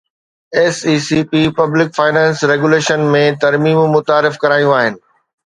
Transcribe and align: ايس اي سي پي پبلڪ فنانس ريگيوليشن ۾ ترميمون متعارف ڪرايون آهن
ايس 0.57 0.75
اي 0.89 0.95
سي 1.07 1.19
پي 1.29 1.41
پبلڪ 1.59 1.89
فنانس 1.97 2.37
ريگيوليشن 2.51 3.01
۾ 3.17 3.23
ترميمون 3.45 3.89
متعارف 3.97 4.41
ڪرايون 4.43 4.75
آهن 4.81 5.03